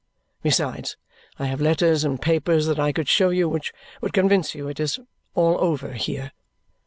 Besides, 0.41 0.97
I 1.37 1.45
have 1.45 1.61
letters 1.61 2.03
and 2.03 2.19
papers 2.19 2.65
that 2.65 2.79
I 2.79 2.91
could 2.91 3.07
show 3.07 3.29
you 3.29 3.47
which 3.47 3.71
would 4.01 4.13
convince 4.13 4.55
you 4.55 4.67
it 4.67 4.79
is 4.79 4.97
all 5.35 5.59
over 5.63 5.93
here. 5.93 6.31